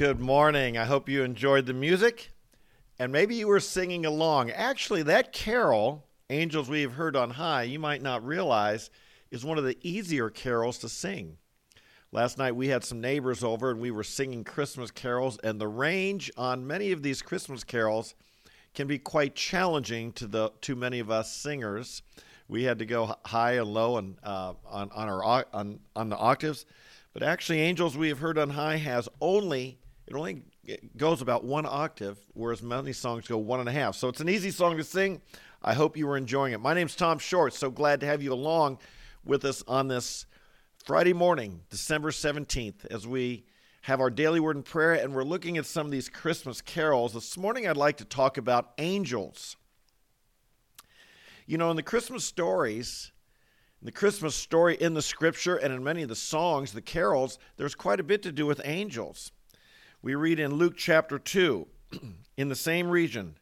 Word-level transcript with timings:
Good 0.00 0.18
morning. 0.18 0.78
I 0.78 0.86
hope 0.86 1.10
you 1.10 1.22
enjoyed 1.24 1.66
the 1.66 1.74
music 1.74 2.30
and 2.98 3.12
maybe 3.12 3.34
you 3.34 3.46
were 3.46 3.60
singing 3.60 4.06
along. 4.06 4.50
Actually, 4.50 5.02
that 5.02 5.30
carol, 5.30 6.06
Angels 6.30 6.70
We 6.70 6.80
Have 6.80 6.94
Heard 6.94 7.16
on 7.16 7.28
High, 7.28 7.64
you 7.64 7.78
might 7.78 8.00
not 8.00 8.24
realize 8.24 8.88
is 9.30 9.44
one 9.44 9.58
of 9.58 9.64
the 9.64 9.76
easier 9.82 10.30
carols 10.30 10.78
to 10.78 10.88
sing. 10.88 11.36
Last 12.12 12.38
night 12.38 12.56
we 12.56 12.68
had 12.68 12.82
some 12.82 13.02
neighbors 13.02 13.44
over 13.44 13.70
and 13.70 13.78
we 13.78 13.90
were 13.90 14.02
singing 14.02 14.42
Christmas 14.42 14.90
carols, 14.90 15.36
and 15.44 15.60
the 15.60 15.68
range 15.68 16.30
on 16.34 16.66
many 16.66 16.92
of 16.92 17.02
these 17.02 17.20
Christmas 17.20 17.62
carols 17.62 18.14
can 18.72 18.86
be 18.86 18.98
quite 18.98 19.34
challenging 19.34 20.12
to 20.12 20.26
the 20.26 20.50
to 20.62 20.74
many 20.74 21.00
of 21.00 21.10
us 21.10 21.30
singers. 21.30 22.00
We 22.48 22.62
had 22.62 22.78
to 22.78 22.86
go 22.86 23.16
high 23.26 23.58
and 23.58 23.68
low 23.68 23.98
and 23.98 24.16
uh, 24.22 24.54
on 24.64 24.90
on 24.92 25.08
our 25.10 25.44
on 25.52 25.80
on 25.94 26.08
the 26.08 26.16
octaves, 26.16 26.64
but 27.12 27.22
actually, 27.22 27.60
"Angels 27.60 27.98
We 27.98 28.08
Have 28.08 28.20
Heard 28.20 28.38
on 28.38 28.48
High" 28.48 28.76
has 28.76 29.06
only 29.20 29.76
it 30.10 30.16
only 30.16 30.42
goes 30.96 31.22
about 31.22 31.44
one 31.44 31.64
octave, 31.64 32.18
whereas 32.34 32.62
many 32.62 32.92
songs 32.92 33.28
go 33.28 33.38
one 33.38 33.60
and 33.60 33.68
a 33.68 33.72
half. 33.72 33.94
So 33.94 34.08
it's 34.08 34.20
an 34.20 34.28
easy 34.28 34.50
song 34.50 34.76
to 34.76 34.82
sing. 34.82 35.22
I 35.62 35.72
hope 35.72 35.96
you 35.96 36.08
were 36.08 36.16
enjoying 36.16 36.52
it. 36.52 36.60
My 36.60 36.74
name's 36.74 36.96
Tom 36.96 37.20
Short. 37.20 37.54
So 37.54 37.70
glad 37.70 38.00
to 38.00 38.06
have 38.06 38.20
you 38.20 38.32
along 38.32 38.78
with 39.24 39.44
us 39.44 39.62
on 39.68 39.86
this 39.86 40.26
Friday 40.84 41.12
morning, 41.12 41.60
December 41.70 42.10
17th, 42.10 42.86
as 42.86 43.06
we 43.06 43.44
have 43.82 44.00
our 44.00 44.10
daily 44.10 44.40
word 44.40 44.56
and 44.56 44.64
prayer, 44.64 44.94
and 44.94 45.14
we're 45.14 45.22
looking 45.22 45.58
at 45.58 45.64
some 45.64 45.86
of 45.86 45.92
these 45.92 46.08
Christmas 46.08 46.60
carols. 46.60 47.12
This 47.12 47.38
morning, 47.38 47.68
I'd 47.68 47.76
like 47.76 47.98
to 47.98 48.04
talk 48.04 48.36
about 48.36 48.72
angels. 48.78 49.56
You 51.46 51.56
know, 51.56 51.70
in 51.70 51.76
the 51.76 51.84
Christmas 51.84 52.24
stories, 52.24 53.12
the 53.80 53.92
Christmas 53.92 54.34
story 54.34 54.74
in 54.74 54.94
the 54.94 55.02
scripture 55.02 55.54
and 55.54 55.72
in 55.72 55.84
many 55.84 56.02
of 56.02 56.08
the 56.08 56.16
songs, 56.16 56.72
the 56.72 56.82
carols, 56.82 57.38
there's 57.58 57.76
quite 57.76 58.00
a 58.00 58.04
bit 58.04 58.24
to 58.24 58.32
do 58.32 58.44
with 58.44 58.60
angels. 58.64 59.30
We 60.02 60.14
read 60.14 60.40
in 60.40 60.54
Luke 60.54 60.76
chapter 60.78 61.18
2, 61.18 61.66
in 62.38 62.48
the 62.48 62.54
same 62.54 62.88
region, 62.88 63.36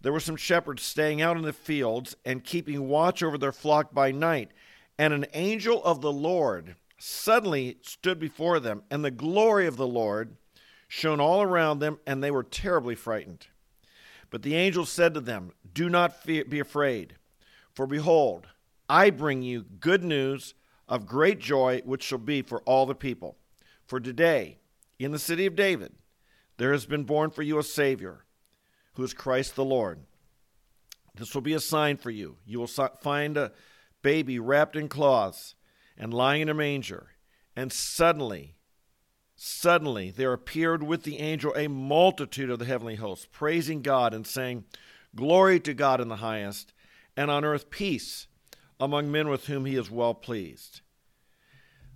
there 0.00 0.12
were 0.12 0.20
some 0.20 0.36
shepherds 0.36 0.82
staying 0.82 1.22
out 1.22 1.36
in 1.36 1.44
the 1.44 1.52
fields 1.52 2.16
and 2.24 2.44
keeping 2.44 2.88
watch 2.88 3.22
over 3.22 3.38
their 3.38 3.52
flock 3.52 3.94
by 3.94 4.10
night. 4.10 4.50
And 4.98 5.14
an 5.14 5.26
angel 5.32 5.82
of 5.84 6.00
the 6.00 6.12
Lord 6.12 6.74
suddenly 6.98 7.78
stood 7.82 8.18
before 8.18 8.58
them, 8.58 8.82
and 8.90 9.04
the 9.04 9.10
glory 9.10 9.66
of 9.66 9.76
the 9.76 9.86
Lord 9.86 10.36
shone 10.88 11.20
all 11.20 11.42
around 11.42 11.78
them, 11.78 12.00
and 12.06 12.22
they 12.22 12.30
were 12.30 12.42
terribly 12.42 12.96
frightened. 12.96 13.46
But 14.30 14.42
the 14.42 14.56
angel 14.56 14.84
said 14.84 15.14
to 15.14 15.20
them, 15.20 15.52
Do 15.72 15.88
not 15.88 16.26
be 16.26 16.58
afraid, 16.58 17.14
for 17.72 17.86
behold, 17.86 18.48
I 18.88 19.10
bring 19.10 19.42
you 19.42 19.62
good 19.62 20.02
news 20.02 20.54
of 20.88 21.06
great 21.06 21.38
joy, 21.38 21.82
which 21.84 22.02
shall 22.02 22.18
be 22.18 22.42
for 22.42 22.60
all 22.62 22.84
the 22.84 22.94
people. 22.94 23.36
For 23.86 24.00
today, 24.00 24.58
in 25.04 25.12
the 25.12 25.18
city 25.18 25.46
of 25.46 25.56
David, 25.56 25.92
there 26.56 26.72
has 26.72 26.86
been 26.86 27.04
born 27.04 27.30
for 27.30 27.42
you 27.42 27.58
a 27.58 27.62
Savior, 27.62 28.24
who 28.94 29.04
is 29.04 29.14
Christ 29.14 29.56
the 29.56 29.64
Lord. 29.64 30.00
This 31.14 31.34
will 31.34 31.42
be 31.42 31.54
a 31.54 31.60
sign 31.60 31.96
for 31.96 32.10
you. 32.10 32.36
You 32.44 32.60
will 32.60 32.66
find 32.66 33.36
a 33.36 33.52
baby 34.02 34.38
wrapped 34.38 34.76
in 34.76 34.88
cloths 34.88 35.54
and 35.96 36.12
lying 36.12 36.42
in 36.42 36.48
a 36.48 36.54
manger. 36.54 37.10
And 37.56 37.72
suddenly, 37.72 38.56
suddenly, 39.36 40.10
there 40.10 40.32
appeared 40.32 40.82
with 40.82 41.04
the 41.04 41.18
angel 41.18 41.54
a 41.56 41.68
multitude 41.68 42.50
of 42.50 42.58
the 42.58 42.64
heavenly 42.64 42.96
hosts, 42.96 43.28
praising 43.30 43.82
God 43.82 44.12
and 44.12 44.26
saying, 44.26 44.64
Glory 45.14 45.60
to 45.60 45.74
God 45.74 46.00
in 46.00 46.08
the 46.08 46.16
highest, 46.16 46.72
and 47.16 47.30
on 47.30 47.44
earth 47.44 47.70
peace 47.70 48.26
among 48.80 49.10
men 49.10 49.28
with 49.28 49.46
whom 49.46 49.66
he 49.66 49.76
is 49.76 49.90
well 49.90 50.14
pleased. 50.14 50.80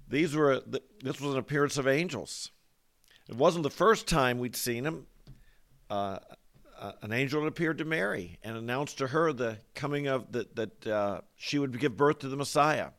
These 0.08 0.34
were 0.34 0.62
this 1.00 1.20
was 1.20 1.32
an 1.32 1.38
appearance 1.38 1.76
of 1.76 1.86
angels. 1.88 2.52
It 3.28 3.36
wasn't 3.36 3.62
the 3.62 3.70
first 3.70 4.08
time 4.08 4.38
we'd 4.38 4.56
seen 4.56 4.84
him. 4.86 5.06
Uh, 5.90 6.18
uh, 6.78 6.92
an 7.02 7.12
angel 7.12 7.46
appeared 7.46 7.78
to 7.78 7.84
Mary 7.84 8.38
and 8.42 8.56
announced 8.56 8.98
to 8.98 9.08
her 9.08 9.32
the 9.32 9.58
coming 9.74 10.06
of 10.06 10.32
that 10.32 10.56
that 10.56 10.86
uh, 10.86 11.20
she 11.36 11.58
would 11.58 11.78
give 11.78 11.96
birth 11.96 12.20
to 12.20 12.28
the 12.28 12.36
Messiah. 12.36 12.90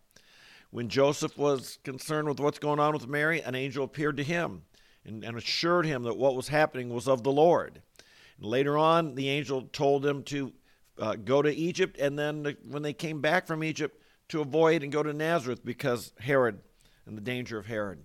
When 0.70 0.88
Joseph 0.88 1.36
was 1.38 1.80
concerned 1.84 2.28
with 2.28 2.40
what's 2.40 2.60
going 2.60 2.80
on 2.80 2.94
with 2.94 3.08
Mary, 3.08 3.42
an 3.42 3.56
angel 3.56 3.84
appeared 3.84 4.18
to 4.18 4.24
him 4.24 4.64
and, 5.04 5.24
and 5.24 5.36
assured 5.36 5.88
him 5.88 6.04
that 6.04 6.18
what 6.18 6.36
was 6.36 6.50
happening 6.50 6.90
was 6.90 7.08
of 7.08 7.24
the 7.24 7.32
Lord. 7.32 7.82
And 8.38 8.46
later 8.46 8.78
on, 8.78 9.16
the 9.16 9.30
angel 9.30 9.64
told 9.74 10.06
him 10.06 10.22
to 10.24 10.54
uh, 11.00 11.16
go 11.16 11.42
to 11.42 11.52
Egypt, 11.52 11.98
and 11.98 12.20
then 12.20 12.56
when 12.68 12.84
they 12.84 12.94
came 12.94 13.20
back 13.22 13.48
from 13.48 13.64
Egypt, 13.64 14.00
to 14.28 14.42
avoid 14.42 14.84
and 14.84 14.92
go 14.92 15.02
to 15.02 15.12
Nazareth 15.12 15.66
because 15.66 16.14
Herod 16.20 16.60
and 17.08 17.18
the 17.18 17.22
danger 17.22 17.58
of 17.58 17.66
Herod. 17.66 18.04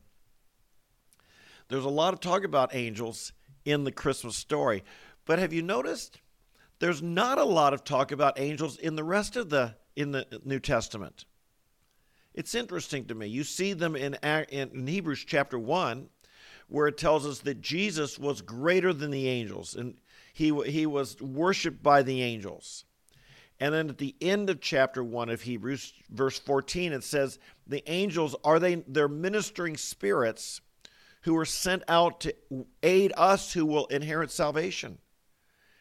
There's 1.69 1.85
a 1.85 1.91
lot 1.91 2.15
of 2.15 2.21
talk 2.21 2.45
about 2.45 2.75
angels 2.75 3.33
in 3.65 3.85
the 3.85 3.93
Christmas 3.93 4.37
story. 4.37 4.85
But 5.25 5.39
have 5.39 5.53
you 5.53 5.63
noticed 5.63 6.21
there's 6.79 7.03
not 7.03 7.39
a 7.39 7.45
lot 7.45 7.73
of 7.73 7.85
talk 7.85 8.13
about 8.13 8.39
angels 8.39 8.77
in 8.77 8.97
the 8.97 9.05
rest 9.05 9.37
of 9.37 9.51
the 9.51 9.75
in 9.97 10.13
the 10.13 10.27
New 10.45 10.61
Testament? 10.61 11.25
It's 12.35 12.55
interesting 12.55 13.07
to 13.07 13.15
me. 13.15 13.29
You 13.29 13.45
see 13.45 13.73
them 13.73 13.95
in, 13.95 14.15
in 14.15 14.87
Hebrews 14.87 15.25
chapter 15.27 15.59
1 15.59 16.09
where 16.67 16.89
it 16.89 16.99
tells 16.99 17.27
us 17.27 17.41
that 17.41 17.61
Jesus 17.61 18.19
was 18.19 18.43
greater 18.43 18.93
than 18.93 19.11
the 19.11 19.29
angels 19.29 19.75
and 19.75 19.95
he 20.33 20.53
he 20.67 20.85
was 20.85 21.21
worshiped 21.23 21.83
by 21.83 22.03
the 22.03 22.23
angels. 22.23 22.85
And 23.61 23.73
then 23.73 23.89
at 23.89 23.99
the 23.99 24.17
end 24.21 24.51
of 24.51 24.61
chapter 24.61 25.05
1 25.05 25.31
of 25.31 25.43
Hebrews 25.43 25.93
verse 26.11 26.39
14 26.39 26.93
it 26.93 27.05
says 27.05 27.39
the 27.67 27.89
angels 27.91 28.35
are 28.45 28.59
they 28.59 28.77
they're 28.89 29.09
ministering 29.09 29.77
spirits 29.77 30.61
who 31.25 31.37
are 31.37 31.47
sent 31.47 31.83
out 31.89 32.21
to 32.21 32.35
aid 32.83 33.13
us 33.17 33.55
who 33.55 33.65
will 33.65 33.87
inherit 33.87 34.31
salvation. 34.31 34.99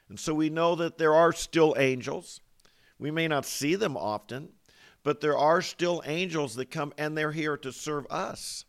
And 0.07 0.17
so 0.17 0.33
we 0.33 0.49
know 0.49 0.75
that 0.75 0.97
there 0.97 1.13
are 1.13 1.33
still 1.33 1.75
angels. 1.77 2.39
We 2.97 3.11
may 3.11 3.27
not 3.27 3.45
see 3.45 3.75
them 3.75 3.97
often, 3.97 4.49
but 5.03 5.19
there 5.19 5.37
are 5.37 5.61
still 5.61 6.01
angels 6.05 6.55
that 6.55 6.71
come 6.71 6.93
and 6.97 7.17
they're 7.17 7.33
here 7.33 7.57
to 7.57 7.73
serve 7.73 8.07
us 8.09 8.63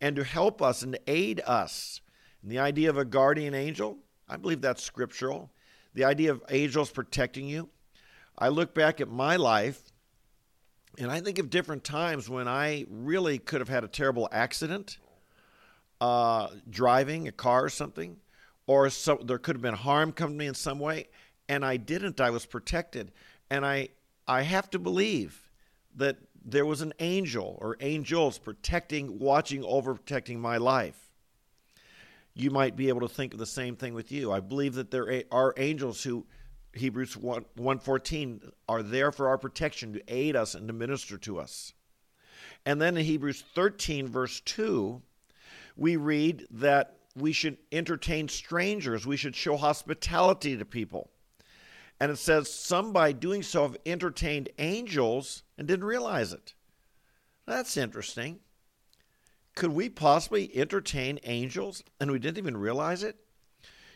and 0.00 0.16
to 0.16 0.24
help 0.24 0.62
us 0.62 0.82
and 0.82 0.98
aid 1.06 1.42
us. 1.46 2.00
And 2.42 2.50
the 2.50 2.60
idea 2.60 2.88
of 2.88 2.96
a 2.96 3.04
guardian 3.04 3.52
angel, 3.54 3.98
I 4.26 4.38
believe 4.38 4.62
that's 4.62 4.82
scriptural. 4.82 5.50
The 5.92 6.04
idea 6.04 6.30
of 6.30 6.42
angels 6.50 6.90
protecting 6.90 7.46
you. 7.46 7.68
I 8.38 8.48
look 8.48 8.74
back 8.74 9.02
at 9.02 9.08
my 9.08 9.36
life 9.36 9.82
and 10.98 11.10
I 11.10 11.20
think 11.20 11.38
of 11.38 11.50
different 11.50 11.84
times 11.84 12.26
when 12.26 12.48
I 12.48 12.86
really 12.88 13.38
could 13.38 13.60
have 13.60 13.68
had 13.68 13.84
a 13.84 13.88
terrible 13.88 14.30
accident 14.32 14.96
uh, 16.00 16.48
driving 16.68 17.28
a 17.28 17.32
car 17.32 17.64
or 17.64 17.68
something, 17.68 18.16
or 18.66 18.90
so, 18.90 19.20
there 19.22 19.38
could 19.38 19.56
have 19.56 19.62
been 19.62 19.74
harm 19.74 20.12
come 20.12 20.30
to 20.30 20.36
me 20.36 20.46
in 20.46 20.54
some 20.54 20.78
way, 20.78 21.08
and 21.48 21.64
I 21.64 21.76
didn't. 21.76 22.20
I 22.20 22.30
was 22.30 22.46
protected, 22.46 23.12
and 23.50 23.64
I 23.64 23.90
I 24.26 24.42
have 24.42 24.70
to 24.70 24.78
believe 24.78 25.50
that 25.96 26.16
there 26.44 26.66
was 26.66 26.80
an 26.80 26.92
angel 27.00 27.58
or 27.60 27.76
angels 27.80 28.38
protecting, 28.38 29.18
watching 29.18 29.64
over, 29.64 29.94
protecting 29.94 30.40
my 30.40 30.56
life. 30.56 31.10
You 32.34 32.50
might 32.50 32.76
be 32.76 32.88
able 32.88 33.00
to 33.00 33.08
think 33.08 33.32
of 33.32 33.38
the 33.38 33.46
same 33.46 33.76
thing 33.76 33.94
with 33.94 34.12
you. 34.12 34.30
I 34.30 34.40
believe 34.40 34.74
that 34.74 34.90
there 34.90 35.24
are 35.32 35.54
angels 35.56 36.02
who 36.02 36.26
Hebrews 36.74 37.16
1, 37.16 37.44
114 37.56 38.52
are 38.68 38.82
there 38.82 39.10
for 39.10 39.28
our 39.28 39.38
protection 39.38 39.94
to 39.94 40.02
aid 40.08 40.36
us 40.36 40.54
and 40.54 40.68
to 40.68 40.74
minister 40.74 41.16
to 41.18 41.38
us. 41.38 41.72
And 42.64 42.80
then 42.80 42.96
in 42.96 43.04
Hebrews 43.04 43.42
13 43.54 44.08
verse 44.08 44.40
2, 44.40 45.00
we 45.76 45.96
read 45.96 46.46
that 46.50 46.96
we 47.14 47.32
should 47.32 47.58
entertain 47.72 48.28
strangers, 48.28 49.06
we 49.06 49.16
should 49.16 49.36
show 49.36 49.56
hospitality 49.56 50.56
to 50.56 50.64
people. 50.64 51.10
And 51.98 52.10
it 52.10 52.18
says, 52.18 52.52
some 52.52 52.92
by 52.92 53.12
doing 53.12 53.42
so 53.42 53.62
have 53.62 53.76
entertained 53.86 54.50
angels 54.58 55.42
and 55.56 55.66
didn't 55.66 55.86
realize 55.86 56.32
it. 56.32 56.54
That's 57.46 57.76
interesting. 57.76 58.40
Could 59.54 59.70
we 59.70 59.88
possibly 59.88 60.54
entertain 60.54 61.18
angels 61.24 61.82
and 61.98 62.10
we 62.10 62.18
didn't 62.18 62.38
even 62.38 62.56
realize 62.56 63.02
it? 63.02 63.16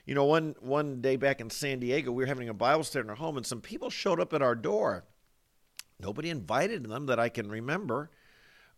You 0.07 0.15
know, 0.15 0.25
one, 0.25 0.55
one 0.61 1.03
day 1.03 1.17
back 1.17 1.43
in 1.43 1.51
San 1.51 1.79
Diego, 1.79 2.11
we 2.11 2.23
were 2.23 2.27
having 2.27 2.49
a 2.49 2.55
Bible 2.55 2.85
study 2.85 3.05
in 3.05 3.11
our 3.11 3.17
home, 3.17 3.37
and 3.37 3.45
some 3.45 3.61
people 3.61 3.91
showed 3.91 4.19
up 4.19 4.33
at 4.33 4.41
our 4.41 4.55
door. 4.55 5.05
Nobody 6.01 6.31
invited 6.31 6.85
them 6.85 7.07
that 7.07 7.21
I 7.21 7.29
can 7.29 7.51
remember. 7.51 8.11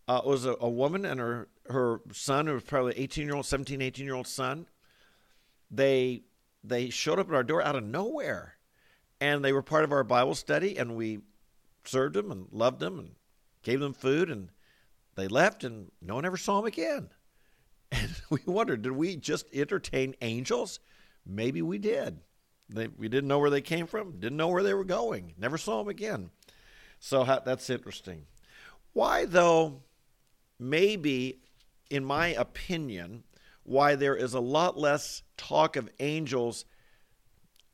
Uh, 0.07 0.21
it 0.23 0.27
was 0.27 0.45
a, 0.45 0.55
a 0.59 0.69
woman 0.69 1.05
and 1.05 1.19
her 1.19 1.47
her 1.67 2.01
son, 2.11 2.47
who 2.47 2.53
was 2.53 2.63
probably 2.63 2.93
18 2.97 3.25
year 3.25 3.35
old, 3.35 3.45
17, 3.45 3.81
18 3.81 4.05
year 4.05 4.15
old 4.15 4.27
son, 4.27 4.67
they 5.71 6.23
they 6.63 6.89
showed 6.89 7.19
up 7.19 7.29
at 7.29 7.35
our 7.35 7.43
door 7.43 7.61
out 7.61 7.75
of 7.75 7.83
nowhere, 7.83 8.55
and 9.21 9.43
they 9.43 9.53
were 9.53 9.61
part 9.61 9.83
of 9.83 9.91
our 9.91 10.03
Bible 10.03 10.35
study, 10.35 10.77
and 10.77 10.95
we 10.95 11.19
served 11.85 12.15
them 12.15 12.31
and 12.31 12.47
loved 12.51 12.79
them 12.79 12.99
and 12.99 13.11
gave 13.63 13.79
them 13.79 13.93
food, 13.93 14.29
and 14.29 14.49
they 15.15 15.27
left, 15.27 15.63
and 15.63 15.91
no 16.01 16.15
one 16.15 16.25
ever 16.25 16.37
saw 16.37 16.57
them 16.57 16.67
again. 16.67 17.09
And 17.91 18.09
we 18.31 18.39
wondered, 18.47 18.81
did 18.81 18.93
we 18.93 19.15
just 19.15 19.45
entertain 19.53 20.15
angels? 20.19 20.79
Maybe 21.27 21.61
we 21.61 21.77
did. 21.77 22.21
They, 22.67 22.87
we 22.87 23.07
didn't 23.07 23.27
know 23.27 23.37
where 23.37 23.51
they 23.51 23.61
came 23.61 23.85
from, 23.85 24.19
didn't 24.19 24.37
know 24.37 24.47
where 24.47 24.63
they 24.63 24.73
were 24.73 24.83
going, 24.83 25.35
never 25.37 25.59
saw 25.59 25.77
them 25.77 25.89
again. 25.89 26.31
So 26.99 27.23
that's 27.23 27.69
interesting. 27.69 28.25
Why, 28.93 29.25
though, 29.25 29.83
maybe 30.63 31.39
in 31.93 32.03
my 32.03 32.29
opinion, 32.29 33.23
why 33.63 33.93
there 33.95 34.15
is 34.15 34.33
a 34.33 34.39
lot 34.39 34.77
less 34.77 35.21
talk 35.37 35.75
of 35.75 35.89
angels 35.99 36.65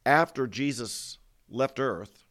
after 0.06 0.45
Jesus 0.45 1.18
left 1.50 1.80
earth 1.80 2.25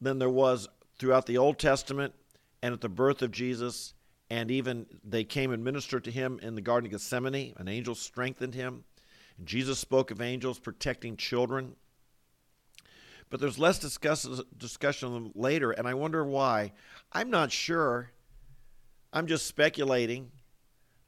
than 0.00 0.18
there 0.18 0.28
was 0.28 0.68
throughout 0.98 1.24
the 1.24 1.38
Old 1.38 1.58
Testament 1.58 2.14
and 2.62 2.74
at 2.74 2.82
the 2.82 2.90
birth 2.90 3.22
of 3.22 3.30
Jesus. 3.30 3.94
And 4.28 4.50
even 4.50 4.86
they 5.02 5.24
came 5.24 5.50
and 5.50 5.64
ministered 5.64 6.04
to 6.04 6.10
him 6.10 6.38
in 6.42 6.54
the 6.54 6.60
Garden 6.60 6.88
of 6.88 6.92
Gethsemane. 6.92 7.54
An 7.56 7.68
angel 7.68 7.94
strengthened 7.94 8.54
him. 8.54 8.84
Jesus 9.44 9.78
spoke 9.78 10.10
of 10.10 10.20
angels 10.20 10.58
protecting 10.58 11.16
children. 11.16 11.74
But 13.30 13.40
there's 13.40 13.58
less 13.58 13.78
discuss, 13.78 14.28
discussion 14.56 15.08
of 15.08 15.14
them 15.14 15.32
later, 15.34 15.72
and 15.72 15.88
I 15.88 15.94
wonder 15.94 16.24
why. 16.24 16.72
I'm 17.12 17.30
not 17.30 17.50
sure. 17.50 18.10
I'm 19.14 19.28
just 19.28 19.46
speculating. 19.46 20.32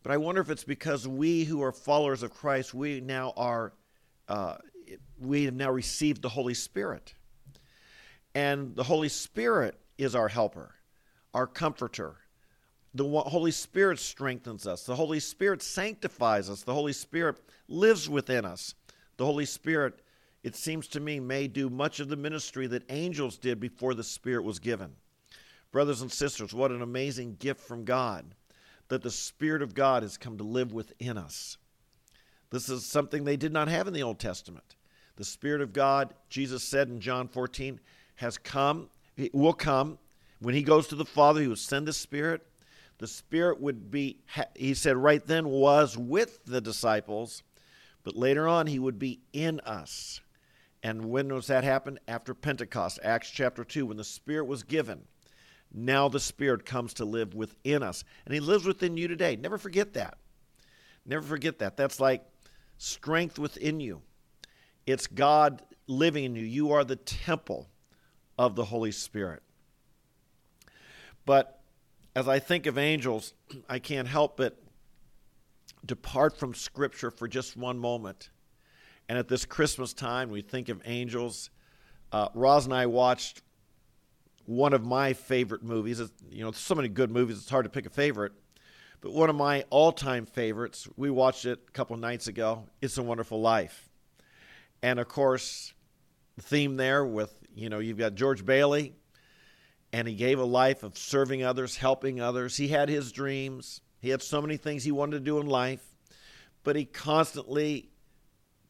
But 0.04 0.12
I 0.12 0.16
wonder 0.16 0.40
if 0.40 0.48
it's 0.48 0.62
because 0.62 1.08
we 1.08 1.42
who 1.42 1.60
are 1.64 1.72
followers 1.72 2.22
of 2.22 2.32
Christ, 2.32 2.72
we 2.72 3.00
now 3.00 3.32
are, 3.36 3.72
uh, 4.28 4.58
we 5.20 5.44
have 5.46 5.54
now 5.54 5.72
received 5.72 6.22
the 6.22 6.28
Holy 6.28 6.54
Spirit. 6.54 7.12
And 8.36 8.76
the 8.76 8.84
Holy 8.84 9.08
Spirit 9.08 9.80
is 9.98 10.14
our 10.14 10.28
helper, 10.28 10.76
our 11.34 11.48
comforter. 11.48 12.14
The 12.94 13.04
Holy 13.04 13.50
Spirit 13.50 13.98
strengthens 13.98 14.68
us. 14.68 14.84
The 14.84 14.94
Holy 14.94 15.18
Spirit 15.18 15.60
sanctifies 15.60 16.48
us. 16.48 16.62
The 16.62 16.74
Holy 16.74 16.92
Spirit 16.92 17.38
lives 17.66 18.08
within 18.08 18.44
us. 18.44 18.76
The 19.16 19.24
Holy 19.24 19.46
Spirit, 19.46 20.00
it 20.44 20.54
seems 20.54 20.86
to 20.88 21.00
me, 21.00 21.18
may 21.18 21.48
do 21.48 21.68
much 21.68 21.98
of 21.98 22.08
the 22.08 22.16
ministry 22.16 22.68
that 22.68 22.84
angels 22.88 23.36
did 23.36 23.58
before 23.58 23.94
the 23.94 24.04
Spirit 24.04 24.44
was 24.44 24.60
given. 24.60 24.94
Brothers 25.72 26.00
and 26.00 26.10
sisters, 26.10 26.54
what 26.54 26.70
an 26.70 26.82
amazing 26.82 27.36
gift 27.38 27.60
from 27.60 27.84
God 27.84 28.24
that 28.88 29.02
the 29.02 29.10
Spirit 29.10 29.62
of 29.62 29.74
God 29.74 30.02
has 30.02 30.16
come 30.16 30.38
to 30.38 30.44
live 30.44 30.72
within 30.72 31.18
us. 31.18 31.58
This 32.50 32.68
is 32.68 32.86
something 32.86 33.24
they 33.24 33.36
did 33.36 33.52
not 33.52 33.68
have 33.68 33.88
in 33.88 33.92
the 33.92 34.02
Old 34.02 34.18
Testament. 34.18 34.76
The 35.16 35.24
Spirit 35.24 35.60
of 35.60 35.72
God, 35.72 36.14
Jesus 36.28 36.62
said 36.62 36.88
in 36.88 37.00
John 37.00 37.28
14, 37.28 37.80
has 38.16 38.38
come, 38.38 38.88
will 39.32 39.52
come. 39.52 39.98
When 40.40 40.54
he 40.54 40.62
goes 40.62 40.86
to 40.88 40.94
the 40.94 41.04
Father, 41.04 41.40
he 41.40 41.48
will 41.48 41.56
send 41.56 41.88
the 41.88 41.92
Spirit. 41.92 42.46
The 42.98 43.06
Spirit 43.06 43.60
would 43.60 43.90
be, 43.90 44.20
he 44.54 44.74
said 44.74 44.96
right 44.96 45.24
then, 45.26 45.48
was 45.48 45.98
with 45.98 46.44
the 46.44 46.60
disciples, 46.60 47.42
but 48.04 48.16
later 48.16 48.46
on, 48.46 48.66
he 48.66 48.78
would 48.78 48.98
be 48.98 49.20
in 49.32 49.60
us. 49.60 50.20
And 50.82 51.06
when 51.06 51.28
does 51.28 51.48
that 51.48 51.64
happen? 51.64 51.98
After 52.06 52.32
Pentecost, 52.34 53.00
Acts 53.02 53.30
chapter 53.30 53.64
2, 53.64 53.86
when 53.86 53.96
the 53.96 54.04
Spirit 54.04 54.46
was 54.46 54.62
given. 54.62 55.02
Now 55.76 56.08
the 56.08 56.18
Spirit 56.18 56.64
comes 56.64 56.94
to 56.94 57.04
live 57.04 57.34
within 57.34 57.82
us. 57.82 58.02
And 58.24 58.32
he 58.32 58.40
lives 58.40 58.64
within 58.64 58.96
you 58.96 59.08
today. 59.08 59.36
Never 59.36 59.58
forget 59.58 59.92
that. 59.92 60.16
Never 61.04 61.22
forget 61.22 61.58
that. 61.58 61.76
That's 61.76 62.00
like 62.00 62.24
strength 62.78 63.38
within 63.38 63.78
you. 63.78 64.00
It's 64.86 65.06
God 65.06 65.62
living 65.86 66.24
in 66.24 66.34
you. 66.34 66.44
You 66.44 66.72
are 66.72 66.82
the 66.82 66.96
temple 66.96 67.68
of 68.38 68.54
the 68.56 68.64
Holy 68.64 68.90
Spirit. 68.90 69.42
But 71.26 71.60
as 72.14 72.26
I 72.26 72.38
think 72.38 72.64
of 72.64 72.78
angels, 72.78 73.34
I 73.68 73.78
can't 73.78 74.08
help 74.08 74.38
but 74.38 74.58
depart 75.84 76.38
from 76.38 76.54
Scripture 76.54 77.10
for 77.10 77.28
just 77.28 77.54
one 77.54 77.78
moment. 77.78 78.30
And 79.10 79.18
at 79.18 79.28
this 79.28 79.44
Christmas 79.44 79.92
time, 79.92 80.30
we 80.30 80.40
think 80.40 80.70
of 80.70 80.80
angels. 80.86 81.50
Uh, 82.10 82.28
Roz 82.34 82.64
and 82.64 82.74
I 82.74 82.86
watched 82.86 83.42
one 84.46 84.72
of 84.72 84.84
my 84.84 85.12
favorite 85.12 85.62
movies. 85.62 86.00
You 86.30 86.44
know, 86.44 86.52
so 86.52 86.74
many 86.74 86.88
good 86.88 87.10
movies, 87.10 87.38
it's 87.38 87.50
hard 87.50 87.64
to 87.64 87.70
pick 87.70 87.86
a 87.86 87.90
favorite. 87.90 88.32
But 89.00 89.12
one 89.12 89.28
of 89.28 89.36
my 89.36 89.64
all 89.70 89.92
time 89.92 90.26
favorites, 90.26 90.88
we 90.96 91.10
watched 91.10 91.44
it 91.44 91.60
a 91.68 91.70
couple 91.72 91.96
nights 91.96 92.26
ago, 92.26 92.64
It's 92.80 92.98
a 92.98 93.02
Wonderful 93.02 93.40
Life. 93.40 93.88
And 94.82 94.98
of 94.98 95.08
course, 95.08 95.74
the 96.36 96.42
theme 96.42 96.76
there 96.76 97.04
with 97.04 97.34
you 97.56 97.70
know, 97.70 97.78
you've 97.78 97.98
got 97.98 98.14
George 98.14 98.44
Bailey, 98.44 98.92
and 99.92 100.06
he 100.06 100.14
gave 100.14 100.38
a 100.38 100.44
life 100.44 100.82
of 100.82 100.98
serving 100.98 101.42
others, 101.42 101.76
helping 101.76 102.20
others. 102.20 102.56
He 102.56 102.68
had 102.68 102.90
his 102.90 103.12
dreams. 103.12 103.80
He 103.98 104.10
had 104.10 104.22
so 104.22 104.42
many 104.42 104.58
things 104.58 104.84
he 104.84 104.92
wanted 104.92 105.18
to 105.18 105.24
do 105.24 105.40
in 105.40 105.46
life, 105.46 105.82
but 106.62 106.76
he 106.76 106.84
constantly 106.84 107.88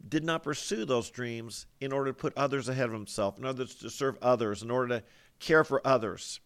did 0.08 0.22
not 0.22 0.44
pursue 0.44 0.84
those 0.84 1.10
dreams 1.10 1.66
in 1.80 1.92
order 1.92 2.12
to 2.12 2.16
put 2.16 2.32
others 2.36 2.68
ahead 2.68 2.86
of 2.86 2.92
himself, 2.92 3.38
in 3.38 3.44
order 3.44 3.64
to 3.64 3.90
serve 3.90 4.16
others, 4.22 4.62
in 4.62 4.70
order 4.70 5.00
to 5.00 5.04
care 5.38 5.64
for 5.64 5.86
others. 5.86 6.40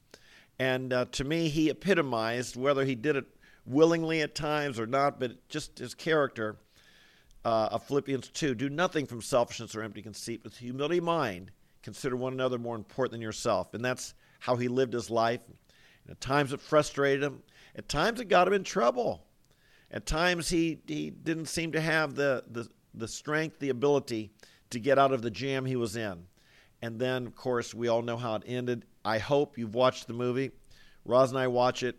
And 0.58 0.92
uh, 0.92 1.06
to 1.12 1.24
me, 1.24 1.48
he 1.48 1.70
epitomized, 1.70 2.56
whether 2.56 2.84
he 2.84 2.94
did 2.94 3.16
it 3.16 3.26
willingly 3.64 4.20
at 4.20 4.34
times 4.34 4.78
or 4.78 4.86
not, 4.86 5.18
but 5.18 5.48
just 5.48 5.78
his 5.78 5.94
character 5.94 6.56
uh, 7.44 7.68
of 7.72 7.82
Philippians 7.84 8.28
2 8.28 8.54
do 8.54 8.68
nothing 8.68 9.06
from 9.06 9.22
selfishness 9.22 9.74
or 9.74 9.82
empty 9.82 10.02
conceit, 10.02 10.42
with 10.44 10.58
humility 10.58 10.98
of 10.98 11.04
mind 11.04 11.50
Consider 11.82 12.16
one 12.16 12.34
another 12.34 12.58
more 12.58 12.76
important 12.76 13.12
than 13.12 13.22
yourself. 13.22 13.72
And 13.74 13.84
that's 13.84 14.14
how 14.38 14.56
he 14.56 14.68
lived 14.68 14.92
his 14.92 15.10
life. 15.10 15.40
And 15.48 16.10
at 16.10 16.20
times 16.20 16.52
it 16.52 16.60
frustrated 16.60 17.22
him. 17.22 17.42
At 17.74 17.88
times 17.88 18.20
it 18.20 18.28
got 18.28 18.46
him 18.46 18.54
in 18.54 18.64
trouble. 18.64 19.24
At 19.90 20.06
times 20.06 20.48
he, 20.48 20.80
he 20.86 21.10
didn't 21.10 21.46
seem 21.46 21.72
to 21.72 21.80
have 21.80 22.14
the, 22.14 22.44
the, 22.50 22.68
the 22.94 23.08
strength, 23.08 23.58
the 23.58 23.70
ability 23.70 24.30
to 24.70 24.78
get 24.78 24.98
out 24.98 25.12
of 25.12 25.22
the 25.22 25.30
jam 25.30 25.64
he 25.64 25.76
was 25.76 25.96
in. 25.96 26.26
And 26.82 26.98
then, 26.98 27.26
of 27.26 27.36
course, 27.36 27.74
we 27.74 27.88
all 27.88 28.02
know 28.02 28.16
how 28.16 28.36
it 28.36 28.42
ended. 28.46 28.84
I 29.04 29.18
hope 29.18 29.58
you've 29.58 29.74
watched 29.74 30.06
the 30.06 30.14
movie. 30.14 30.50
Roz 31.04 31.30
and 31.30 31.38
I 31.38 31.46
watch 31.46 31.82
it 31.82 31.96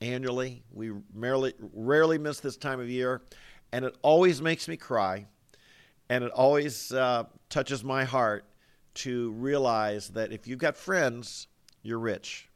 annually. 0.00 0.62
We 0.72 0.92
rarely, 1.14 1.54
rarely 1.74 2.18
miss 2.18 2.40
this 2.40 2.56
time 2.56 2.80
of 2.80 2.88
year. 2.88 3.22
And 3.72 3.84
it 3.84 3.96
always 4.02 4.40
makes 4.40 4.68
me 4.68 4.76
cry. 4.76 5.26
And 6.08 6.24
it 6.24 6.32
always 6.32 6.92
uh, 6.92 7.24
touches 7.48 7.84
my 7.84 8.04
heart 8.04 8.44
to 8.94 9.30
realize 9.32 10.08
that 10.08 10.32
if 10.32 10.46
you've 10.48 10.58
got 10.58 10.76
friends, 10.76 11.46
you're 11.82 11.98
rich. 11.98 12.48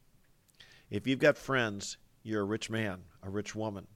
If 0.89 1.07
you've 1.07 1.19
got 1.19 1.37
friends, 1.37 1.97
you're 2.23 2.41
a 2.41 2.45
rich 2.45 2.69
man, 2.69 3.01
a 3.23 3.29
rich 3.29 3.55
woman. 3.55 3.87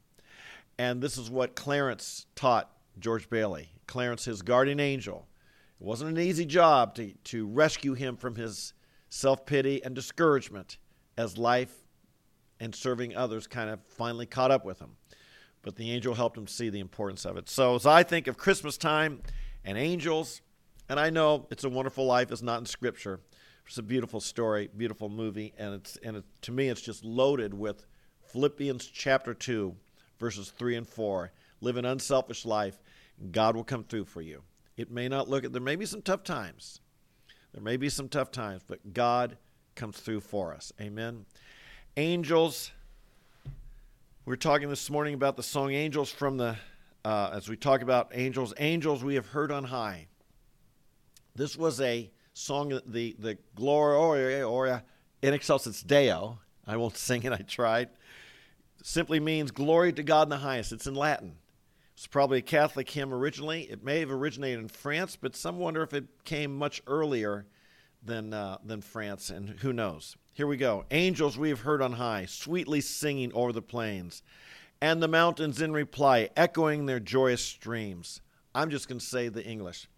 And 0.78 1.02
this 1.02 1.18
is 1.18 1.30
what 1.30 1.56
Clarence 1.56 2.26
taught 2.36 2.72
George 3.00 3.30
Bailey. 3.30 3.70
Clarence, 3.86 4.26
his 4.26 4.42
guardian 4.42 4.80
angel. 4.80 5.28
It 5.80 5.86
wasn't 5.86 6.18
an 6.18 6.24
easy 6.24 6.46
job 6.46 6.96
to, 6.96 7.14
to 7.26 7.48
rescue 7.48 7.94
him 7.94 8.18
from 8.18 8.36
his 8.36 8.74
self 9.10 9.46
pity 9.46 9.84
and 9.84 9.96
discouragement 9.96 10.78
as 11.18 11.38
life 11.38 11.74
and 12.60 12.76
serving 12.76 13.16
others 13.16 13.48
kind 13.48 13.70
of 13.70 13.80
finally 13.88 14.26
caught 14.26 14.52
up 14.52 14.66
with 14.66 14.80
him. 14.80 14.98
But 15.62 15.76
the 15.76 15.92
angel 15.92 16.14
helped 16.14 16.38
him 16.38 16.48
see 16.48 16.70
the 16.70 16.80
importance 16.80 17.26
of 17.26 17.38
it. 17.38 17.50
So 17.50 17.76
as 17.76 17.86
I 17.86 18.04
think 18.04 18.28
of 18.28 18.38
Christmas 18.38 18.78
time 18.78 19.22
and 19.64 19.78
angels, 19.78 20.42
and 20.90 21.00
I 21.00 21.10
know 21.10 21.48
it's 21.52 21.64
a 21.64 21.70
wonderful 21.70 22.06
life. 22.06 22.32
It's 22.32 22.42
not 22.42 22.60
in 22.60 22.66
Scripture. 22.66 23.20
It's 23.66 23.78
a 23.78 23.84
beautiful 23.84 24.20
story, 24.20 24.68
beautiful 24.76 25.10
movie, 25.10 25.54
and 25.58 25.76
it's 25.76 25.96
and 25.98 26.18
it, 26.18 26.24
to 26.42 26.52
me, 26.52 26.70
it's 26.70 26.82
just 26.82 27.06
loaded 27.06 27.54
with 27.54 27.86
Philippians 28.32 28.88
chapter 28.88 29.36
two, 29.36 29.76
verses 30.20 30.50
three 30.50 30.76
and 30.76 30.88
four. 30.88 31.32
Live 31.62 31.78
an 31.78 31.86
unselfish 31.86 32.46
life. 32.46 32.82
God 33.32 33.56
will 33.56 33.64
come 33.64 33.84
through 33.84 34.06
for 34.06 34.22
you. 34.22 34.42
It 34.80 34.90
may 34.90 35.10
not 35.10 35.28
look 35.28 35.44
at 35.44 35.52
there 35.52 35.62
may 35.62 35.76
be 35.76 35.86
some 35.86 36.02
tough 36.02 36.24
times. 36.24 36.80
There 37.52 37.62
may 37.62 37.76
be 37.76 37.90
some 37.90 38.08
tough 38.08 38.32
times, 38.32 38.62
but 38.66 38.94
God 38.94 39.36
comes 39.76 40.00
through 40.00 40.22
for 40.22 40.54
us. 40.54 40.72
Amen. 40.80 41.26
Angels. 41.98 42.72
We 44.24 44.34
are 44.34 44.38
talking 44.38 44.70
this 44.70 44.90
morning 44.90 45.16
about 45.16 45.36
the 45.36 45.44
song 45.44 45.74
"Angels" 45.74 46.10
from 46.10 46.38
the. 46.38 46.56
Uh, 47.04 47.30
as 47.34 47.50
we 47.50 47.58
talk 47.58 47.82
about 47.82 48.12
angels, 48.14 48.54
angels 48.58 49.04
we 49.04 49.16
have 49.16 49.26
heard 49.28 49.52
on 49.52 49.66
high. 49.66 50.08
This 51.36 51.58
was 51.58 51.82
a 51.82 52.10
song, 52.32 52.80
the, 52.86 53.18
the 53.20 53.38
Gloria, 53.56 54.48
or 54.48 54.82
in 55.22 55.34
excelsis 55.34 55.82
Deo. 55.82 56.40
I 56.66 56.78
won't 56.78 56.96
sing 57.08 57.24
it, 57.24 57.34
I 57.34 57.40
tried. 57.40 57.90
Simply 58.82 59.20
means 59.20 59.52
glory 59.52 59.92
to 59.92 60.04
God 60.04 60.28
in 60.28 60.30
the 60.30 60.38
highest. 60.38 60.72
It's 60.72 60.88
in 60.88 60.96
Latin. 60.96 61.36
It's 62.00 62.08
probably 62.08 62.38
a 62.38 62.42
Catholic 62.42 62.90
hymn 62.90 63.14
originally. 63.14 63.64
It 63.64 63.84
may 63.84 64.00
have 64.00 64.10
originated 64.10 64.60
in 64.60 64.70
France, 64.70 65.18
but 65.18 65.36
some 65.36 65.58
wonder 65.58 65.84
if 65.84 65.94
it 65.94 66.06
came 66.24 66.58
much 66.58 66.82
earlier 66.88 67.46
than, 68.02 68.34
uh, 68.34 68.58
than 68.64 68.80
France, 68.80 69.30
and 69.30 69.50
who 69.50 69.74
knows. 69.74 70.16
Here 70.32 70.48
we 70.48 70.56
go. 70.56 70.86
Angels 70.92 71.38
we 71.38 71.50
have 71.50 71.60
heard 71.60 71.82
on 71.82 71.92
high, 71.92 72.26
sweetly 72.26 72.80
singing 72.80 73.34
over 73.34 73.52
the 73.52 73.62
plains, 73.62 74.24
and 74.80 75.04
the 75.04 75.10
mountains 75.10 75.62
in 75.62 75.74
reply, 75.74 76.30
echoing 76.38 76.86
their 76.86 77.02
joyous 77.02 77.44
streams. 77.44 78.22
I'm 78.56 78.70
just 78.70 78.88
going 78.88 79.00
to 79.00 79.06
say 79.06 79.28
the 79.28 79.46
English. 79.46 79.90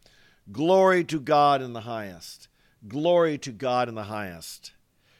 Glory 0.52 1.04
to 1.04 1.20
God 1.20 1.62
in 1.62 1.74
the 1.74 1.82
highest. 1.82 2.48
Glory 2.88 3.38
to 3.38 3.52
God 3.52 3.88
in 3.88 3.94
the 3.94 4.06
highest. 4.06 4.72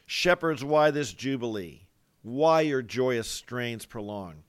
Shepherds, 0.04 0.64
why 0.64 0.90
this 0.90 1.12
jubilee? 1.12 1.82
Why 2.22 2.62
your 2.62 2.82
joyous 2.82 3.28
strains 3.28 3.86
prolong? 3.86 4.42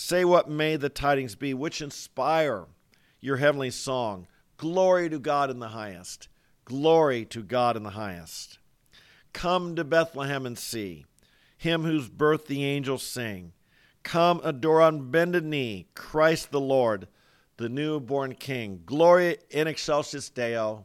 Say 0.00 0.24
what 0.24 0.48
may 0.48 0.76
the 0.76 0.88
tidings 0.88 1.34
be 1.34 1.52
which 1.52 1.82
inspire 1.82 2.66
your 3.20 3.38
heavenly 3.38 3.72
song. 3.72 4.28
Glory 4.56 5.10
to 5.10 5.18
God 5.18 5.50
in 5.50 5.58
the 5.58 5.70
highest. 5.70 6.28
Glory 6.64 7.24
to 7.24 7.42
God 7.42 7.76
in 7.76 7.82
the 7.82 7.90
highest. 7.90 8.60
Come 9.32 9.74
to 9.74 9.82
Bethlehem 9.82 10.46
and 10.46 10.56
see 10.56 11.04
him 11.56 11.82
whose 11.82 12.08
birth 12.08 12.46
the 12.46 12.64
angels 12.64 13.02
sing. 13.02 13.54
Come 14.04 14.40
adore 14.44 14.82
on 14.82 15.10
bended 15.10 15.44
knee 15.44 15.88
Christ 15.96 16.52
the 16.52 16.60
Lord, 16.60 17.08
the 17.56 17.68
newborn 17.68 18.36
King. 18.36 18.82
Gloria 18.86 19.38
in 19.50 19.66
excelsis 19.66 20.30
Deo. 20.30 20.84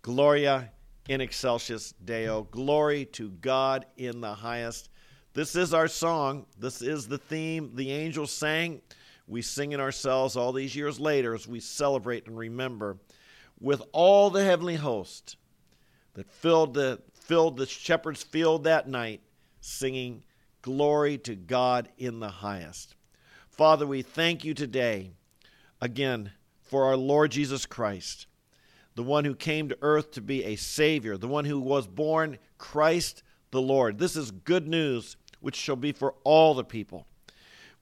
Gloria 0.00 0.70
in 1.06 1.20
excelsis 1.20 1.92
Deo. 2.02 2.44
Glory 2.44 3.04
to 3.04 3.28
God 3.28 3.84
in 3.98 4.22
the 4.22 4.32
highest. 4.32 4.88
This 5.34 5.56
is 5.56 5.72
our 5.72 5.88
song. 5.88 6.46
This 6.58 6.82
is 6.82 7.08
the 7.08 7.18
theme 7.18 7.72
the 7.74 7.90
angels 7.90 8.30
sang. 8.30 8.82
We 9.26 9.40
sing 9.40 9.72
it 9.72 9.80
ourselves 9.80 10.36
all 10.36 10.52
these 10.52 10.76
years 10.76 11.00
later 11.00 11.34
as 11.34 11.48
we 11.48 11.60
celebrate 11.60 12.26
and 12.26 12.36
remember 12.36 12.98
with 13.58 13.82
all 13.92 14.28
the 14.28 14.44
heavenly 14.44 14.76
host 14.76 15.36
that 16.14 16.30
filled 16.30 16.74
the 16.74 17.00
filled 17.14 17.56
the 17.56 17.66
shepherd's 17.66 18.22
field 18.22 18.64
that 18.64 18.88
night 18.88 19.22
singing 19.60 20.22
glory 20.60 21.16
to 21.18 21.34
God 21.34 21.88
in 21.96 22.20
the 22.20 22.28
highest. 22.28 22.94
Father, 23.48 23.86
we 23.86 24.02
thank 24.02 24.44
you 24.44 24.52
today 24.52 25.12
again 25.80 26.32
for 26.60 26.84
our 26.84 26.96
Lord 26.96 27.30
Jesus 27.30 27.64
Christ 27.64 28.26
the 28.94 29.02
one 29.02 29.24
who 29.24 29.34
came 29.34 29.68
to 29.68 29.78
earth 29.80 30.10
to 30.12 30.20
be 30.20 30.44
a 30.44 30.56
Savior, 30.56 31.16
the 31.16 31.28
one 31.28 31.44
who 31.44 31.58
was 31.58 31.86
born 31.86 32.38
Christ 32.58 33.22
the 33.50 33.60
Lord. 33.60 33.98
This 33.98 34.16
is 34.16 34.30
good 34.30 34.66
news, 34.66 35.16
which 35.42 35.56
shall 35.56 35.76
be 35.76 35.92
for 35.92 36.14
all 36.24 36.54
the 36.54 36.64
people. 36.64 37.06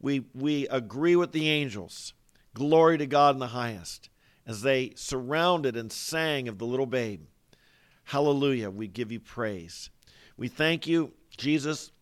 We, 0.01 0.25
we 0.35 0.67
agree 0.69 1.15
with 1.15 1.33
the 1.33 1.49
angels. 1.49 2.15
Glory 2.55 2.99
to 2.99 3.07
God 3.07 3.37
in 3.37 3.39
the 3.39 3.49
highest, 3.49 4.09
as 4.47 4.63
they 4.63 4.93
surrounded 4.97 5.77
and 5.77 5.93
sang 5.93 6.49
of 6.49 6.59
the 6.59 6.67
little 6.67 6.87
babe. 6.87 7.23
Hallelujah, 8.05 8.71
we 8.71 8.89
give 8.89 9.13
you 9.13 9.21
praise. 9.21 9.91
We 10.37 10.49
thank 10.49 10.87
you, 10.87 11.13
Jesus, 11.37 11.93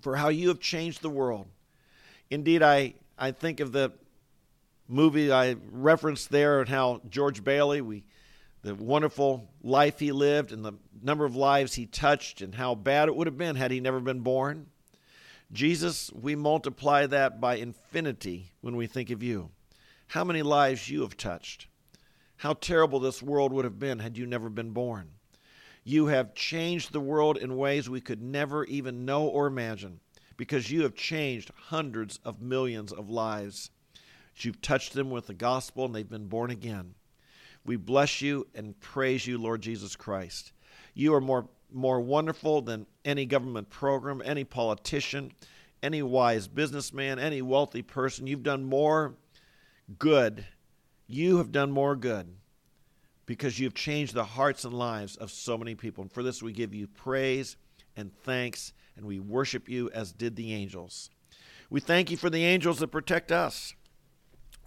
for 0.00 0.16
how 0.16 0.28
you 0.28 0.48
have 0.48 0.60
changed 0.60 1.02
the 1.02 1.10
world. 1.10 1.46
Indeed, 2.30 2.62
I, 2.62 2.94
I 3.18 3.32
think 3.32 3.60
of 3.60 3.72
the 3.72 3.92
movie 4.88 5.32
I 5.32 5.56
referenced 5.70 6.30
there 6.30 6.60
and 6.60 6.68
how 6.68 7.02
George 7.10 7.42
Bailey, 7.44 7.80
we 7.80 8.04
the 8.66 8.74
wonderful 8.74 9.48
life 9.62 10.00
he 10.00 10.10
lived 10.10 10.50
and 10.50 10.64
the 10.64 10.72
number 11.00 11.24
of 11.24 11.36
lives 11.36 11.74
he 11.74 11.86
touched 11.86 12.42
and 12.42 12.52
how 12.52 12.74
bad 12.74 13.08
it 13.08 13.14
would 13.14 13.28
have 13.28 13.38
been 13.38 13.54
had 13.54 13.70
he 13.70 13.78
never 13.78 14.00
been 14.00 14.20
born. 14.20 14.66
Jesus, 15.52 16.10
we 16.12 16.34
multiply 16.34 17.06
that 17.06 17.40
by 17.40 17.56
infinity 17.56 18.52
when 18.60 18.76
we 18.76 18.86
think 18.86 19.10
of 19.10 19.22
you. 19.22 19.50
How 20.08 20.24
many 20.24 20.42
lives 20.42 20.88
you 20.88 21.02
have 21.02 21.16
touched. 21.16 21.68
How 22.38 22.52
terrible 22.54 23.00
this 23.00 23.22
world 23.22 23.52
would 23.52 23.64
have 23.64 23.78
been 23.78 24.00
had 24.00 24.18
you 24.18 24.26
never 24.26 24.50
been 24.50 24.70
born. 24.70 25.10
You 25.84 26.06
have 26.06 26.34
changed 26.34 26.92
the 26.92 27.00
world 27.00 27.38
in 27.38 27.56
ways 27.56 27.88
we 27.88 28.00
could 28.00 28.20
never 28.20 28.64
even 28.64 29.04
know 29.04 29.26
or 29.26 29.46
imagine 29.46 30.00
because 30.36 30.70
you 30.70 30.82
have 30.82 30.94
changed 30.94 31.50
hundreds 31.54 32.18
of 32.24 32.42
millions 32.42 32.92
of 32.92 33.08
lives. 33.08 33.70
You've 34.36 34.60
touched 34.60 34.92
them 34.92 35.10
with 35.10 35.28
the 35.28 35.34
gospel 35.34 35.84
and 35.86 35.94
they've 35.94 36.08
been 36.08 36.26
born 36.26 36.50
again. 36.50 36.94
We 37.64 37.76
bless 37.76 38.20
you 38.20 38.46
and 38.54 38.78
praise 38.80 39.26
you, 39.26 39.38
Lord 39.38 39.62
Jesus 39.62 39.96
Christ. 39.96 40.52
You 40.94 41.14
are 41.14 41.20
more, 41.20 41.48
more 41.76 42.00
wonderful 42.00 42.62
than 42.62 42.86
any 43.04 43.26
government 43.26 43.70
program, 43.70 44.22
any 44.24 44.44
politician, 44.44 45.32
any 45.82 46.02
wise 46.02 46.48
businessman, 46.48 47.18
any 47.18 47.42
wealthy 47.42 47.82
person. 47.82 48.26
You've 48.26 48.42
done 48.42 48.64
more 48.64 49.14
good. 49.98 50.44
You 51.06 51.36
have 51.38 51.52
done 51.52 51.70
more 51.70 51.94
good 51.94 52.26
because 53.26 53.58
you've 53.58 53.74
changed 53.74 54.14
the 54.14 54.24
hearts 54.24 54.64
and 54.64 54.74
lives 54.74 55.16
of 55.16 55.30
so 55.30 55.58
many 55.58 55.74
people. 55.74 56.02
And 56.02 56.12
for 56.12 56.22
this, 56.22 56.42
we 56.42 56.52
give 56.52 56.74
you 56.74 56.86
praise 56.86 57.56
and 57.96 58.10
thanks, 58.24 58.72
and 58.96 59.04
we 59.04 59.20
worship 59.20 59.68
you 59.68 59.90
as 59.90 60.12
did 60.12 60.36
the 60.36 60.54
angels. 60.54 61.10
We 61.70 61.80
thank 61.80 62.10
you 62.10 62.16
for 62.16 62.30
the 62.30 62.44
angels 62.44 62.78
that 62.78 62.88
protect 62.88 63.32
us. 63.32 63.74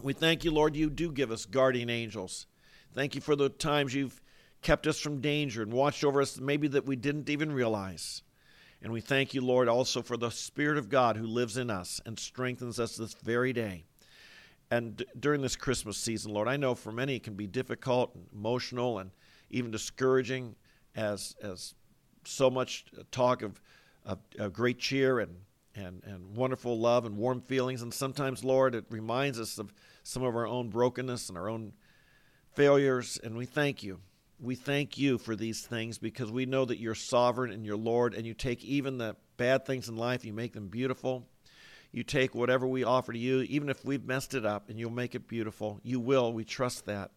We 0.00 0.12
thank 0.12 0.44
you, 0.44 0.50
Lord, 0.50 0.76
you 0.76 0.90
do 0.90 1.10
give 1.12 1.30
us 1.30 1.46
guardian 1.46 1.90
angels. 1.90 2.46
Thank 2.94 3.14
you 3.14 3.20
for 3.20 3.36
the 3.36 3.48
times 3.48 3.94
you've 3.94 4.20
kept 4.62 4.86
us 4.86 5.00
from 5.00 5.20
danger 5.20 5.62
and 5.62 5.72
watched 5.72 6.04
over 6.04 6.20
us, 6.20 6.38
maybe 6.38 6.68
that 6.68 6.86
we 6.86 6.96
didn't 6.96 7.30
even 7.30 7.52
realize. 7.52 8.22
And 8.82 8.92
we 8.92 9.00
thank 9.00 9.34
you, 9.34 9.42
Lord, 9.42 9.68
also 9.68 10.02
for 10.02 10.16
the 10.16 10.30
Spirit 10.30 10.78
of 10.78 10.88
God 10.88 11.16
who 11.16 11.26
lives 11.26 11.56
in 11.56 11.70
us 11.70 12.00
and 12.06 12.18
strengthens 12.18 12.80
us 12.80 12.96
this 12.96 13.14
very 13.14 13.52
day. 13.52 13.84
And 14.70 14.96
d- 14.96 15.04
during 15.18 15.42
this 15.42 15.56
Christmas 15.56 15.98
season, 15.98 16.32
Lord, 16.32 16.48
I 16.48 16.56
know 16.56 16.74
for 16.74 16.92
many 16.92 17.16
it 17.16 17.22
can 17.22 17.34
be 17.34 17.46
difficult 17.46 18.14
and 18.14 18.26
emotional 18.32 18.98
and 18.98 19.10
even 19.50 19.70
discouraging 19.70 20.54
as, 20.96 21.34
as 21.42 21.74
so 22.24 22.48
much 22.48 22.86
talk 23.10 23.42
of, 23.42 23.60
of, 24.06 24.18
of 24.38 24.52
great 24.52 24.78
cheer 24.78 25.18
and, 25.18 25.36
and, 25.74 26.02
and 26.04 26.36
wonderful 26.36 26.78
love 26.78 27.04
and 27.04 27.16
warm 27.16 27.40
feelings. 27.40 27.82
And 27.82 27.92
sometimes, 27.92 28.44
Lord, 28.44 28.74
it 28.74 28.84
reminds 28.88 29.38
us 29.38 29.58
of 29.58 29.74
some 30.02 30.22
of 30.22 30.34
our 30.34 30.46
own 30.46 30.68
brokenness 30.70 31.28
and 31.28 31.36
our 31.36 31.50
own 31.50 31.72
failures, 32.54 33.18
and 33.22 33.36
we 33.36 33.46
thank 33.46 33.82
you. 33.82 34.00
We 34.42 34.54
thank 34.54 34.96
you 34.96 35.18
for 35.18 35.36
these 35.36 35.60
things 35.60 35.98
because 35.98 36.32
we 36.32 36.46
know 36.46 36.64
that 36.64 36.80
you're 36.80 36.94
sovereign 36.94 37.52
and 37.52 37.66
you're 37.66 37.76
Lord, 37.76 38.14
and 38.14 38.26
you 38.26 38.32
take 38.32 38.64
even 38.64 38.96
the 38.96 39.14
bad 39.36 39.66
things 39.66 39.90
in 39.90 39.96
life, 39.96 40.24
you 40.24 40.32
make 40.32 40.54
them 40.54 40.68
beautiful. 40.68 41.28
You 41.92 42.04
take 42.04 42.34
whatever 42.34 42.66
we 42.66 42.82
offer 42.82 43.12
to 43.12 43.18
you, 43.18 43.42
even 43.42 43.68
if 43.68 43.84
we've 43.84 44.04
messed 44.04 44.32
it 44.32 44.46
up, 44.46 44.70
and 44.70 44.78
you'll 44.78 44.90
make 44.90 45.14
it 45.14 45.28
beautiful. 45.28 45.78
You 45.82 46.00
will. 46.00 46.32
We 46.32 46.44
trust 46.44 46.86
that. 46.86 47.10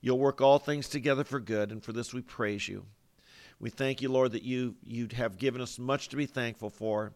You'll 0.00 0.18
work 0.18 0.40
all 0.40 0.58
things 0.58 0.88
together 0.88 1.22
for 1.22 1.38
good, 1.38 1.70
and 1.70 1.80
for 1.80 1.92
this 1.92 2.12
we 2.12 2.22
praise 2.22 2.66
you. 2.66 2.86
We 3.60 3.70
thank 3.70 4.02
you, 4.02 4.08
Lord, 4.10 4.32
that 4.32 4.42
you 4.42 4.74
you 4.84 5.06
have 5.14 5.38
given 5.38 5.60
us 5.60 5.78
much 5.78 6.08
to 6.08 6.16
be 6.16 6.26
thankful 6.26 6.70
for, 6.70 7.12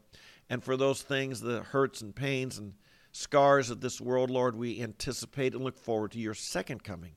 and 0.49 0.63
for 0.63 0.77
those 0.77 1.03
things, 1.03 1.41
the 1.41 1.65
hurts 1.65 2.01
and 2.01 2.15
pains 2.15 2.59
and 2.59 2.75
scars 3.11 3.71
of 3.71 3.81
this 3.81 4.01
world, 4.01 4.31
Lord, 4.31 4.55
we 4.55 4.81
anticipate 4.81 5.55
and 5.55 5.65
look 5.65 5.77
forward 5.77 6.13
to 6.13 6.21
your 6.21 6.35
second 6.35 6.85
coming 6.85 7.15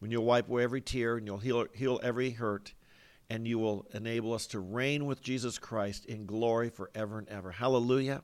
when 0.00 0.10
you'll 0.10 0.24
wipe 0.24 0.48
away 0.48 0.64
every 0.64 0.80
tear 0.80 1.16
and 1.16 1.26
you'll 1.26 1.38
heal, 1.38 1.66
heal 1.72 2.00
every 2.02 2.30
hurt, 2.30 2.74
and 3.28 3.46
you 3.46 3.58
will 3.58 3.86
enable 3.94 4.32
us 4.32 4.46
to 4.48 4.58
reign 4.58 5.06
with 5.06 5.22
Jesus 5.22 5.58
Christ 5.58 6.04
in 6.06 6.26
glory 6.26 6.68
forever 6.68 7.18
and 7.18 7.28
ever. 7.28 7.52
Hallelujah. 7.52 8.22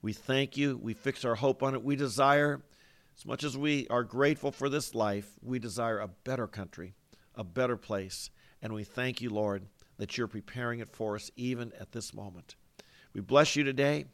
We 0.00 0.12
thank 0.12 0.56
you. 0.56 0.78
We 0.80 0.94
fix 0.94 1.24
our 1.24 1.34
hope 1.34 1.62
on 1.62 1.74
it. 1.74 1.82
We 1.82 1.96
desire, 1.96 2.62
as 3.16 3.26
much 3.26 3.42
as 3.42 3.56
we 3.56 3.88
are 3.88 4.04
grateful 4.04 4.52
for 4.52 4.68
this 4.68 4.94
life, 4.94 5.28
we 5.42 5.58
desire 5.58 5.98
a 5.98 6.08
better 6.08 6.46
country, 6.46 6.94
a 7.34 7.42
better 7.42 7.76
place. 7.76 8.30
And 8.60 8.72
we 8.72 8.84
thank 8.84 9.20
you, 9.20 9.30
Lord, 9.30 9.66
that 9.96 10.16
you're 10.16 10.28
preparing 10.28 10.80
it 10.80 10.90
for 10.90 11.16
us 11.16 11.30
even 11.36 11.72
at 11.80 11.92
this 11.92 12.14
moment. 12.14 12.54
We 13.14 13.20
bless 13.20 13.56
you 13.56 13.64
today. 13.64 14.06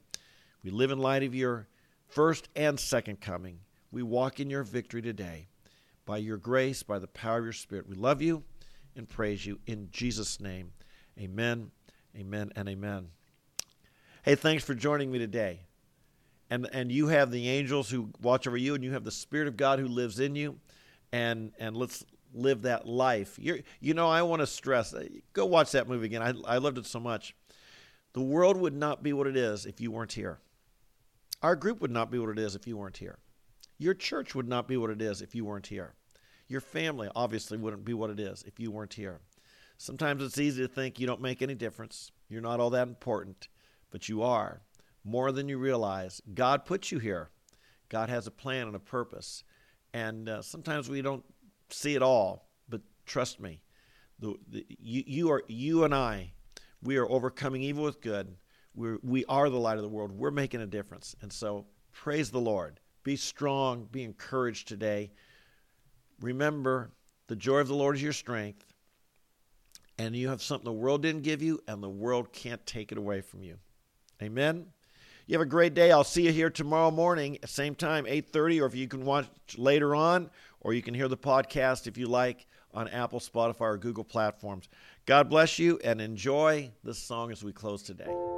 We 0.63 0.71
live 0.71 0.91
in 0.91 0.99
light 0.99 1.23
of 1.23 1.35
your 1.35 1.69
first 2.07 2.49
and 2.55 2.79
second 2.79 3.21
coming. 3.21 3.61
We 3.91 4.03
walk 4.03 4.41
in 4.41 4.51
your 4.51 4.65
victory 4.65 5.03
today 5.03 5.49
by 6.09 6.17
your 6.17 6.39
grace, 6.39 6.83
by 6.83 6.99
the 6.99 7.07
power 7.07 7.37
of 7.37 7.45
your 7.45 7.53
Spirit. 7.53 7.87
We 7.87 7.95
love 7.95 8.23
you 8.23 8.43
and 8.97 9.07
praise 9.07 9.45
you 9.45 9.59
in 9.67 9.91
Jesus' 9.93 10.41
name. 10.41 10.73
Amen, 11.21 11.71
amen, 12.17 12.51
and 12.57 12.67
amen. 12.67 13.09
Hey, 14.23 14.35
thanks 14.35 14.65
for 14.65 14.75
joining 14.75 15.13
me 15.13 15.19
today. 15.19 15.61
And, 16.49 16.67
and 16.73 16.91
you 16.91 17.09
have 17.09 17.31
the 17.31 17.51
angels 17.51 17.91
who 17.91 18.09
watch 18.23 18.47
over 18.47 18.57
you, 18.57 18.75
and 18.75 18.83
you 18.83 18.95
have 18.95 19.05
the 19.05 19.11
Spirit 19.11 19.49
of 19.49 19.59
God 19.59 19.81
who 19.81 19.87
lives 19.87 20.19
in 20.19 20.35
you. 20.35 20.59
And, 21.13 21.53
and 21.59 21.77
let's 21.77 22.07
live 22.33 22.63
that 22.63 22.87
life. 22.87 23.39
You're, 23.39 23.59
you 23.79 23.93
know, 23.93 24.09
I 24.09 24.23
want 24.23 24.41
to 24.41 24.47
stress 24.47 24.95
uh, 24.95 25.05
go 25.35 25.45
watch 25.45 25.73
that 25.73 25.89
movie 25.89 26.07
again. 26.07 26.23
I, 26.23 26.55
I 26.55 26.57
loved 26.57 26.79
it 26.79 26.87
so 26.87 27.01
much. 27.01 27.35
The 28.15 28.23
world 28.23 28.57
would 28.57 28.75
not 28.75 29.03
be 29.03 29.13
what 29.13 29.27
it 29.27 29.37
is 29.37 29.67
if 29.67 29.79
you 29.79 29.91
weren't 29.91 30.13
here. 30.13 30.39
Our 31.43 31.55
group 31.55 31.83
would 31.83 31.91
not 31.91 32.11
be 32.11 32.19
what 32.19 32.31
it 32.31 32.39
is 32.39 32.55
if 32.55 32.67
you 32.67 32.79
weren't 32.79 32.97
here. 32.97 33.19
Your 33.79 33.95
church 33.95 34.35
would 34.35 34.49
not 34.49 34.67
be 34.67 34.77
what 34.77 34.91
it 34.91 35.01
is 35.01 35.23
if 35.23 35.35
you 35.35 35.45
weren't 35.45 35.69
here. 35.69 35.95
Your 36.49 36.61
family 36.61 37.09
obviously 37.15 37.59
wouldn't 37.59 37.85
be 37.85 37.95
what 37.95 38.11
it 38.11 38.19
is 38.19 38.43
if 38.43 38.59
you 38.59 38.71
weren't 38.71 38.95
here. 38.95 39.21
Sometimes 39.77 40.23
it's 40.23 40.39
easy 40.39 40.63
to 40.63 40.69
think 40.69 40.99
you 40.99 41.07
don't 41.07 41.21
make 41.21 41.43
any 41.43 41.55
difference. 41.55 42.11
You're 42.29 42.41
not 42.41 42.59
all 42.59 42.71
that 42.71 42.89
important, 42.89 43.49
but 43.91 44.09
you 44.09 44.23
are. 44.23 44.63
More 45.05 45.31
than 45.31 45.49
you 45.49 45.59
realize. 45.59 46.21
God 46.35 46.65
put 46.65 46.91
you 46.91 46.99
here. 46.99 47.31
God 47.89 48.09
has 48.09 48.27
a 48.27 48.33
plan 48.33 48.67
and 48.67 48.75
a 48.75 48.81
purpose. 48.81 49.45
And 49.95 50.29
uh, 50.29 50.43
sometimes 50.43 50.89
we 50.89 51.01
don't 51.01 51.25
see 51.71 51.95
it 51.95 52.03
all, 52.03 52.49
but 52.69 52.81
trust 53.07 53.41
me, 53.41 53.61
the, 54.19 54.35
the, 54.49 54.67
you, 54.81 55.05
you, 55.07 55.31
are, 55.31 55.45
you 55.47 55.85
and 55.85 55.95
I, 55.95 56.33
we 56.83 56.97
are 56.97 57.09
overcoming 57.09 57.63
evil 57.63 57.85
with 57.85 58.01
good. 58.01 58.35
We're, 58.75 58.99
we 59.03 59.25
are 59.27 59.49
the 59.49 59.59
light 59.59 59.77
of 59.77 59.83
the 59.83 59.89
world. 59.89 60.13
We're 60.13 60.31
making 60.31 60.61
a 60.61 60.67
difference. 60.67 61.15
And 61.23 61.33
so 61.33 61.67
praise 61.93 62.31
the 62.31 62.41
Lord. 62.41 62.81
Be 63.09 63.17
strong. 63.17 63.89
Be 63.91 64.03
encouraged 64.05 64.69
today. 64.69 65.13
Remember, 66.21 66.91
the 67.27 67.37
joy 67.37 67.61
of 67.61 67.69
the 67.69 67.75
Lord 67.75 67.97
is 67.97 68.03
your 68.03 68.13
strength, 68.13 68.67
and 69.97 70.15
you 70.15 70.29
have 70.29 70.43
something 70.43 70.67
the 70.67 70.73
world 70.75 71.01
didn't 71.01 71.23
give 71.23 71.41
you, 71.41 71.59
and 71.67 71.83
the 71.83 71.89
world 71.89 72.35
can't 72.35 72.67
take 72.67 72.93
it 72.93 72.99
away 72.99 73.23
from 73.23 73.43
you. 73.43 73.57
Amen. 74.23 74.67
You 75.27 75.39
have 75.39 75.41
a 75.41 75.49
great 75.49 75.73
day. 75.73 75.91
I'll 75.91 76.05
see 76.05 76.27
you 76.27 76.33
here 76.33 76.51
tomorrow 76.51 76.91
morning, 76.91 77.39
same 77.47 77.75
time, 77.75 78.05
8:30, 78.07 78.61
or 78.61 78.67
if 78.67 78.75
you 78.75 78.87
can 78.87 79.07
watch 79.07 79.27
later 79.57 79.95
on, 79.95 80.29
or 80.61 80.75
you 80.75 80.83
can 80.83 80.93
hear 80.93 81.09
the 81.09 81.17
podcast 81.17 81.87
if 81.87 81.97
you 81.97 82.09
like 82.09 82.47
on 82.75 82.89
Apple, 82.89 83.21
Spotify, 83.21 83.63
or 83.63 83.79
Google 83.79 84.05
platforms. 84.05 84.69
God 85.07 85.31
bless 85.31 85.59
you 85.59 85.81
and 85.83 86.03
enjoy 86.03 86.73
this 86.85 86.99
song 86.99 87.33
as 87.33 87.43
we 87.43 87.55
close 87.55 87.83
today. 87.83 88.38